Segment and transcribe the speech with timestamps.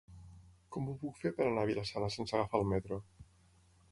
[0.75, 3.01] Com ho puc fer per anar a Vila-sana sense agafar el metro?